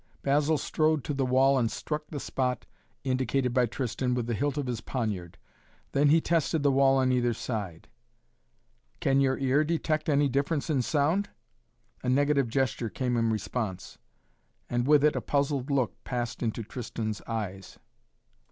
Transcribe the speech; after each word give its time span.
Basil 0.23 0.57
strode 0.57 1.03
to 1.03 1.13
the 1.13 1.27
wall 1.27 1.59
and 1.59 1.69
struck 1.71 2.07
the 2.09 2.19
spot 2.19 2.65
indicated 3.03 3.53
by 3.53 3.67
Tristan 3.67 4.15
with 4.15 4.25
the 4.25 4.33
hilt 4.33 4.57
of 4.57 4.65
his 4.65 4.81
poniard. 4.81 5.37
Then 5.91 6.09
he 6.09 6.19
tested 6.19 6.63
the 6.63 6.71
wall 6.71 6.97
on 6.97 7.11
either 7.11 7.35
side. 7.35 7.87
"Can 8.99 9.21
your 9.21 9.37
ear 9.37 9.63
detect 9.63 10.09
any 10.09 10.27
difference 10.27 10.71
in 10.71 10.81
sound?" 10.81 11.29
A 12.01 12.09
negative 12.09 12.47
gesture 12.47 12.89
came 12.89 13.15
in 13.15 13.29
response, 13.29 13.99
and 14.71 14.87
with 14.87 15.03
it 15.03 15.15
a 15.15 15.21
puzzled 15.21 15.69
look 15.69 16.03
passed 16.03 16.41
into 16.41 16.63
Tristan's 16.63 17.21
eyes. 17.27 17.77